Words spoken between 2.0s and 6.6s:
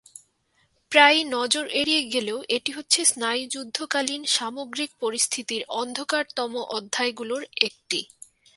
গেলেও এটি হচ্ছে স্নায়ুযুুদ্ধকালীন সামগ্রিক পরিস্থিতির অন্ধকারতম